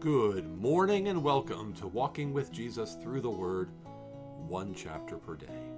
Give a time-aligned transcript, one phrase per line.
[0.00, 3.68] Good morning and welcome to Walking with Jesus Through the Word,
[4.48, 5.68] one chapter per day.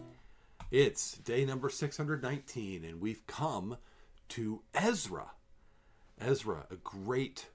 [0.70, 3.78] It's day number 619, and we've come
[4.28, 5.32] to Ezra.
[6.20, 7.48] Ezra, a great,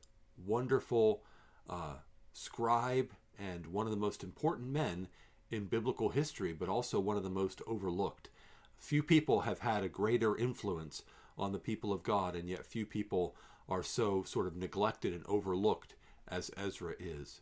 [0.46, 1.24] wonderful
[1.70, 2.00] uh,
[2.34, 5.08] scribe and one of the most important men
[5.50, 8.30] in biblical history, but also one of the most overlooked.
[8.78, 11.04] Few people have had a greater influence
[11.38, 13.38] on the people of God, and yet few people
[13.70, 15.94] are so sort of neglected and overlooked
[16.28, 17.42] as Ezra is.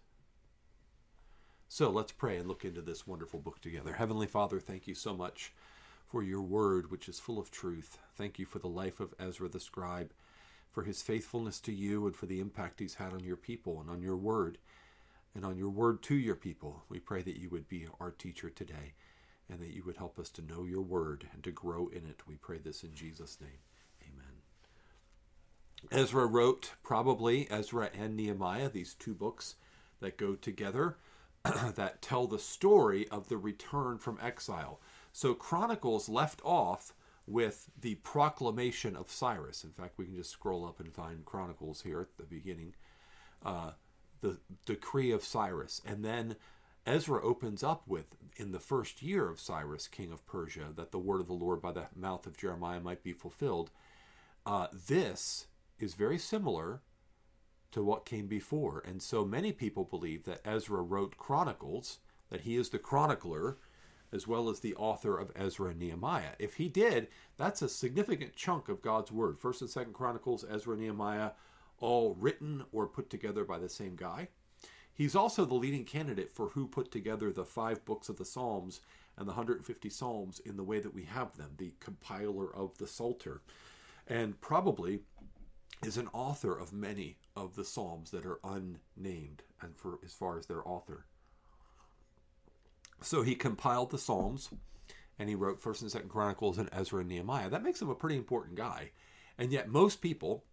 [1.68, 3.94] So let's pray and look into this wonderful book together.
[3.94, 5.52] Heavenly Father, thank you so much
[6.08, 7.98] for your word, which is full of truth.
[8.16, 10.14] Thank you for the life of Ezra the scribe,
[10.72, 13.90] for his faithfulness to you, and for the impact he's had on your people and
[13.90, 14.60] on your word,
[15.34, 16.84] and on your word to your people.
[16.88, 18.94] We pray that you would be our teacher today,
[19.50, 22.28] and that you would help us to know your word and to grow in it.
[22.28, 23.60] We pray this in Jesus' name.
[25.92, 29.56] Ezra wrote probably Ezra and Nehemiah, these two books
[30.00, 30.98] that go together
[31.76, 34.80] that tell the story of the return from exile.
[35.12, 36.94] So Chronicles left off
[37.28, 39.64] with the proclamation of Cyrus.
[39.64, 42.74] In fact, we can just scroll up and find Chronicles here at the beginning.
[43.44, 43.72] Uh,
[44.22, 45.82] the decree of Cyrus.
[45.86, 46.36] And then
[46.86, 51.00] Ezra opens up with, in the first year of Cyrus, king of Persia, that the
[51.00, 53.72] word of the Lord by the mouth of Jeremiah might be fulfilled.
[54.46, 55.48] Uh, this
[55.80, 56.82] is very similar
[57.72, 58.84] to what came before.
[58.86, 63.58] And so many people believe that Ezra wrote Chronicles, that he is the chronicler,
[64.12, 66.34] as well as the author of Ezra and Nehemiah.
[66.40, 67.08] If he did,
[67.38, 69.40] that's a significant chunk of God's word.
[69.40, 71.32] First and Second Chronicles, Ezra and Nehemiah,
[71.80, 74.30] all written or put together by the same guy.
[74.94, 78.80] He's also the leading candidate for who put together the five books of the Psalms
[79.18, 82.88] and the 150 Psalms in the way that we have them, the compiler of the
[82.88, 83.42] Psalter.
[84.08, 85.00] And probably
[85.84, 90.38] is an author of many of the Psalms that are unnamed and for as far
[90.38, 91.06] as their author.
[93.02, 94.50] So he compiled the Psalms
[95.20, 97.50] and he wrote First and Second Chronicles and Ezra and Nehemiah.
[97.50, 98.92] That makes him a pretty important guy.
[99.38, 100.44] And yet most people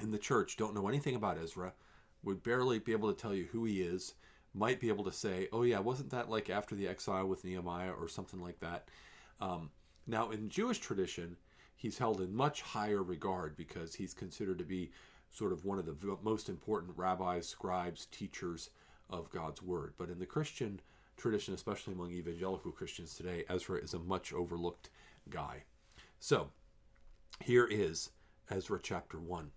[0.00, 1.72] in the church don't know anything about Ezra,
[2.22, 4.14] would barely be able to tell you who he is,
[4.54, 7.92] might be able to say, oh yeah, wasn't that like after the exile with Nehemiah
[7.92, 8.88] or something like that?
[9.40, 9.70] Um,
[10.06, 11.36] now, in Jewish tradition,
[11.82, 14.92] he's held in much higher regard because he's considered to be
[15.32, 18.70] sort of one of the most important rabbis, scribes, teachers
[19.10, 19.94] of God's word.
[19.98, 20.78] But in the Christian
[21.16, 24.90] tradition, especially among evangelical Christians today, Ezra is a much overlooked
[25.28, 25.64] guy.
[26.20, 26.50] So,
[27.40, 28.10] here is
[28.48, 29.50] Ezra chapter 1.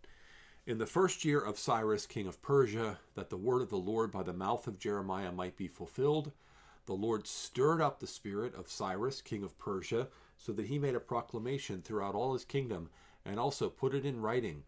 [0.66, 4.12] In the first year of Cyrus, king of Persia, that the word of the Lord
[4.12, 6.32] by the mouth of Jeremiah might be fulfilled,
[6.88, 10.08] the Lord stirred up the spirit of Cyrus, king of Persia,
[10.38, 12.90] so that he made a proclamation throughout all his kingdom,
[13.26, 14.64] and also put it in writing.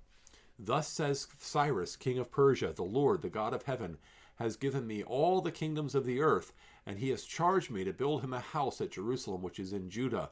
[0.60, 3.98] Thus says Cyrus, king of Persia, the Lord, the God of heaven,
[4.38, 6.54] has given me all the kingdoms of the earth,
[6.86, 9.90] and he has charged me to build him a house at Jerusalem, which is in
[9.90, 10.30] Judah.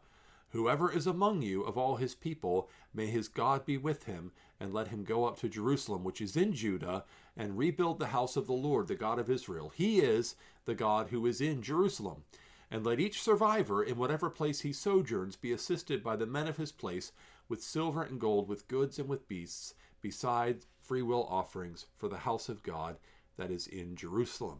[0.49, 4.73] Whoever is among you of all his people, may his God be with him, and
[4.73, 7.03] let him go up to Jerusalem, which is in Judah,
[7.35, 9.73] and rebuild the house of the Lord, the God of Israel.
[9.75, 10.35] He is
[10.65, 12.23] the God who is in Jerusalem.
[12.71, 16.57] And let each survivor, in whatever place he sojourns, be assisted by the men of
[16.57, 17.11] his place
[17.47, 22.49] with silver and gold, with goods and with beasts, besides freewill offerings for the house
[22.49, 22.97] of God
[23.37, 24.59] that is in Jerusalem.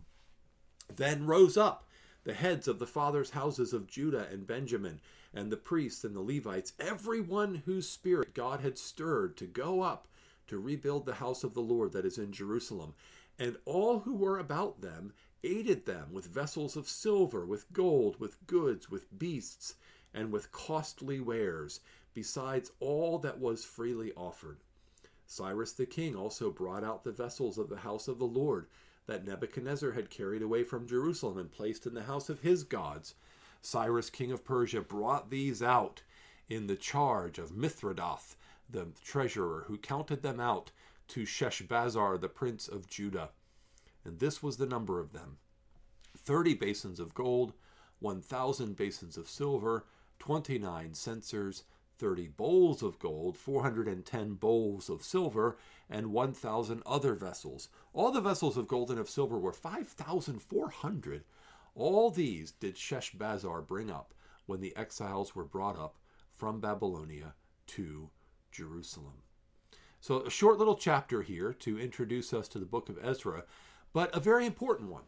[0.94, 1.88] Then rose up
[2.24, 5.00] the heads of the fathers' houses of Judah and Benjamin,
[5.34, 9.82] and the priests and the Levites, every one whose spirit God had stirred to go
[9.82, 10.08] up
[10.48, 12.94] to rebuild the house of the Lord that is in Jerusalem.
[13.38, 18.46] And all who were about them aided them with vessels of silver, with gold, with
[18.47, 19.75] goods, with beasts,
[20.13, 21.81] and with costly wares,
[22.13, 24.57] besides all that was freely offered.
[25.28, 28.68] Cyrus the king also brought out the vessels of the house of the Lord
[29.07, 33.16] that Nebuchadnezzar had carried away from Jerusalem and placed in the house of his gods.
[33.62, 36.02] Cyrus king of Persia brought these out
[36.49, 38.35] in the charge of Mithredath,
[38.70, 40.72] the treasurer, who counted them out
[41.09, 43.29] to Sheshbazzar, the prince of Judah.
[44.05, 45.37] And this was the number of them
[46.17, 47.53] thirty basins of gold,
[47.99, 49.85] one thousand basins of silver,
[50.19, 51.63] twenty nine censers,
[51.97, 55.57] 30 bowls of gold, 410 bowls of silver,
[55.90, 57.69] and 1,000 other vessels.
[57.93, 61.23] All the vessels of gold and of silver were 5,400.
[61.73, 64.13] All these did Sheshbazzar bring up
[64.46, 65.96] when the exiles were brought up
[66.34, 67.34] from Babylonia
[67.67, 68.09] to
[68.52, 69.23] Jerusalem.
[69.99, 73.43] So, a short little chapter here to introduce us to the book of Ezra,
[73.96, 75.06] but a very important one.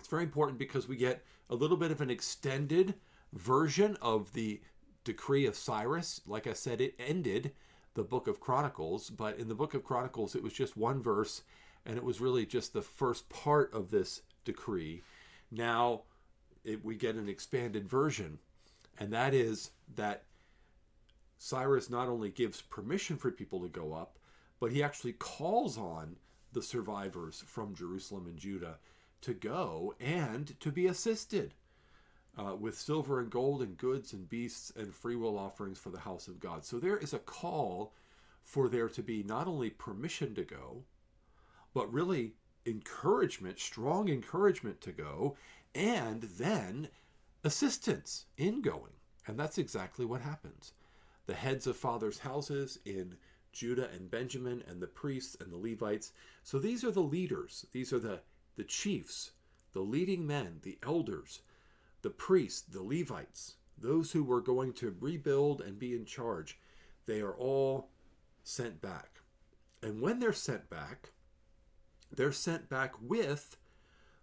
[0.00, 2.94] It's very important because we get a little bit of an extended
[3.32, 4.60] version of the
[5.04, 6.20] decree of Cyrus.
[6.26, 7.52] Like I said, it ended
[7.94, 11.42] the book of Chronicles, but in the book of Chronicles, it was just one verse,
[11.86, 15.04] and it was really just the first part of this decree.
[15.52, 16.02] Now
[16.64, 18.40] it, we get an expanded version,
[18.98, 20.24] and that is that
[21.38, 24.18] Cyrus not only gives permission for people to go up,
[24.58, 26.16] but he actually calls on
[26.52, 28.78] the survivors from Jerusalem and Judah
[29.22, 31.54] to go and to be assisted
[32.38, 36.28] uh, with silver and gold and goods and beasts and freewill offerings for the house
[36.28, 36.64] of God.
[36.64, 37.92] So there is a call
[38.42, 40.84] for there to be not only permission to go,
[41.74, 42.34] but really
[42.64, 45.36] encouragement, strong encouragement to go,
[45.74, 46.88] and then
[47.44, 48.92] assistance in going.
[49.26, 50.72] And that's exactly what happens.
[51.26, 53.16] The heads of fathers' houses in
[53.56, 56.12] Judah and Benjamin, and the priests and the Levites.
[56.42, 58.20] So these are the leaders, these are the,
[58.56, 59.32] the chiefs,
[59.72, 61.40] the leading men, the elders
[62.06, 66.56] the priests, the Levites, those who were going to rebuild and be in charge,
[67.06, 67.88] they are all
[68.44, 69.20] sent back.
[69.82, 71.10] And when they're sent back,
[72.12, 73.56] they're sent back with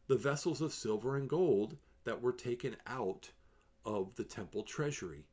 [0.07, 1.75] the vessels of silver and gold
[2.05, 3.31] that were taken out
[3.85, 5.25] of the temple treasury.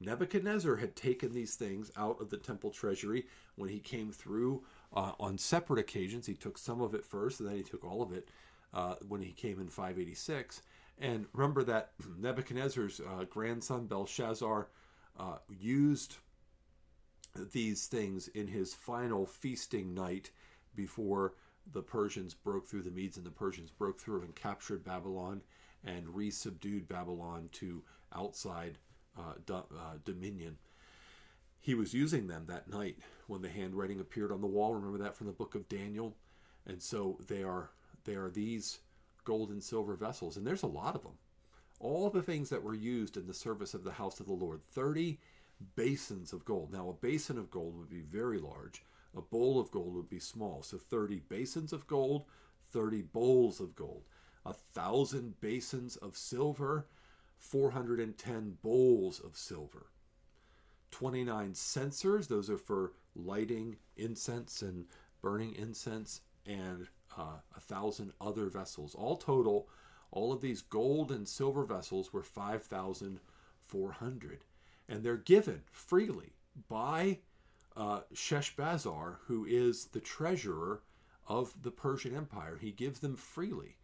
[0.00, 4.64] Nebuchadnezzar had taken these things out of the temple treasury when he came through
[4.94, 6.26] uh, on separate occasions.
[6.26, 8.28] He took some of it first, and then he took all of it
[8.74, 10.62] uh, when he came in 586.
[10.98, 14.68] And remember that Nebuchadnezzar's uh, grandson Belshazzar
[15.18, 16.16] uh, used
[17.52, 20.30] these things in his final feasting night
[20.74, 21.34] before
[21.72, 25.42] the Persians broke through, the Medes and the Persians broke through and captured Babylon
[25.84, 27.82] and resubdued Babylon to
[28.14, 28.78] outside
[29.18, 30.56] uh, do, uh, dominion.
[31.60, 34.74] He was using them that night when the handwriting appeared on the wall.
[34.74, 36.16] Remember that from the book of Daniel?
[36.66, 37.70] And so they are
[38.04, 38.78] they are these
[39.24, 41.18] gold and silver vessels, and there's a lot of them.
[41.78, 44.62] All the things that were used in the service of the house of the Lord
[44.72, 45.18] 30
[45.74, 46.72] basins of gold.
[46.72, 48.84] Now, a basin of gold would be very large,
[49.16, 50.62] a bowl of gold would be small.
[50.62, 52.24] So, 30 basins of gold,
[52.70, 54.04] 30 bowls of gold,
[54.44, 56.86] a thousand basins of silver,
[57.38, 59.86] 410 bowls of silver.
[60.90, 64.86] 29 censers, those are for lighting incense and
[65.20, 66.86] burning incense, and
[67.18, 68.94] uh, a thousand other vessels.
[68.94, 69.68] All total,
[70.10, 74.44] all of these gold and silver vessels were 5,400.
[74.88, 76.34] And they're given freely
[76.68, 77.18] by
[77.76, 80.82] uh, Sheshbazzar, who is the treasurer
[81.26, 82.58] of the Persian Empire.
[82.60, 83.76] He gives them freely.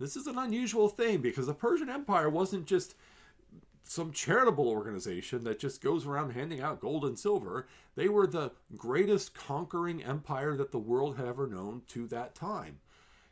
[0.00, 2.94] This is an unusual thing because the Persian Empire wasn't just
[3.84, 7.66] some charitable organization that just goes around handing out gold and silver.
[7.96, 12.78] They were the greatest conquering empire that the world had ever known to that time.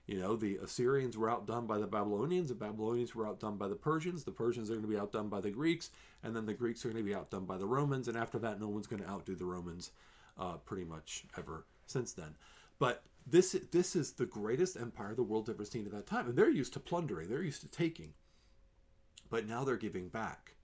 [0.06, 3.74] You know, the Assyrians were outdone by the Babylonians, the Babylonians were outdone by the
[3.74, 5.90] Persians, the Persians are going to be outdone by the Greeks,
[6.22, 8.60] and then the Greeks are going to be outdone by the Romans, and after that,
[8.60, 9.90] no one's going to outdo the Romans
[10.38, 12.34] uh, pretty much ever since then.
[12.78, 16.36] But this this is the greatest empire the world's ever seen at that time, and
[16.36, 18.14] they're used to plundering, they're used to taking.
[19.30, 20.54] But now they're giving back.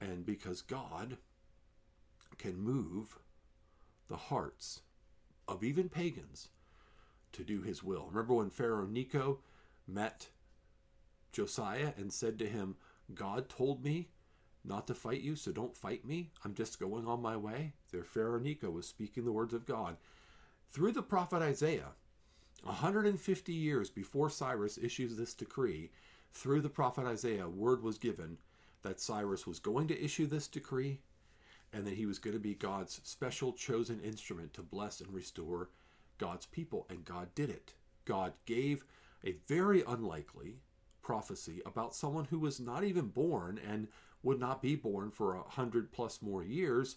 [0.00, 1.16] And because God
[2.38, 3.18] can move
[4.08, 4.80] the hearts
[5.48, 6.48] of even pagans
[7.32, 8.06] to do his will.
[8.10, 9.38] Remember when Pharaoh Necho
[9.86, 10.28] met
[11.32, 12.76] Josiah and said to him,
[13.14, 14.08] God told me
[14.64, 16.30] not to fight you, so don't fight me.
[16.44, 17.72] I'm just going on my way.
[17.90, 19.96] There, Pharaoh Necho was speaking the words of God.
[20.72, 21.90] Through the prophet Isaiah,
[22.62, 25.90] 150 years before Cyrus issues this decree,
[26.32, 28.38] through the prophet Isaiah, word was given
[28.80, 31.00] that Cyrus was going to issue this decree
[31.74, 35.68] and that he was going to be God's special chosen instrument to bless and restore
[36.16, 36.86] God's people.
[36.88, 37.74] And God did it.
[38.06, 38.86] God gave
[39.26, 40.56] a very unlikely
[41.02, 43.88] prophecy about someone who was not even born and
[44.22, 46.96] would not be born for a hundred plus more years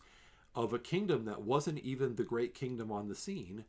[0.56, 3.66] of a kingdom that wasn't even the great kingdom on the scene.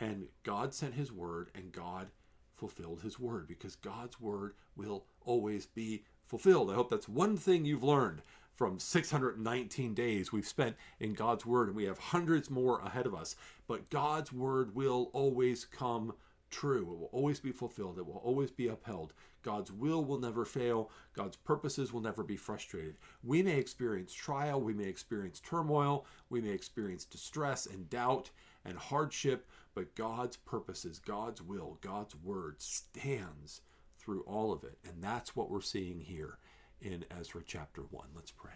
[0.00, 2.08] And God sent his word, and God
[2.56, 6.70] fulfilled his word because God's word will always be fulfilled.
[6.70, 8.22] I hope that's one thing you've learned
[8.54, 13.14] from 619 days we've spent in God's word, and we have hundreds more ahead of
[13.14, 13.36] us.
[13.66, 16.14] But God's word will always come
[16.54, 16.82] true.
[16.82, 17.98] It will always be fulfilled.
[17.98, 19.12] It will always be upheld.
[19.42, 20.90] God's will will never fail.
[21.12, 22.96] God's purposes will never be frustrated.
[23.24, 28.30] We may experience trial, we may experience turmoil, we may experience distress and doubt
[28.64, 33.60] and hardship, but God's purposes, God's will, God's word stands
[33.98, 34.78] through all of it.
[34.88, 36.38] And that's what we're seeing here
[36.80, 38.06] in Ezra chapter 1.
[38.14, 38.52] Let's pray.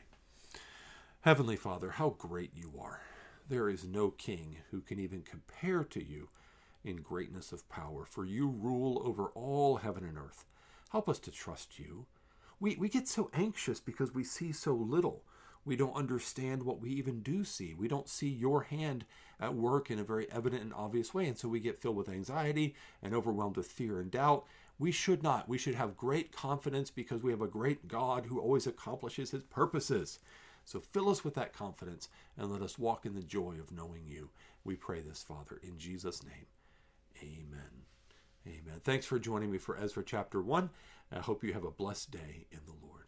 [1.23, 3.01] Heavenly Father, how great you are.
[3.49, 6.29] There is no king who can even compare to you
[6.89, 10.47] in greatness of power, for you rule over all heaven and earth.
[10.91, 12.07] Help us to trust you.
[12.59, 15.23] We, we get so anxious because we see so little.
[15.65, 17.75] We don't understand what we even do see.
[17.75, 19.05] We don't see your hand
[19.39, 21.27] at work in a very evident and obvious way.
[21.27, 24.45] And so we get filled with anxiety and overwhelmed with fear and doubt.
[24.79, 25.49] We should not.
[25.49, 29.45] We should have great confidence because we have a great God who always accomplishes his
[29.45, 30.21] purposes.
[30.65, 34.05] So fill us with that confidence and let us walk in the joy of knowing
[34.07, 34.31] you.
[34.65, 36.47] We pray this, Father, in Jesus' name.
[37.23, 37.85] Amen.
[38.47, 38.81] Amen.
[38.83, 40.71] Thanks for joining me for Ezra chapter 1.
[41.13, 43.08] I hope you have a blessed day in the Lord.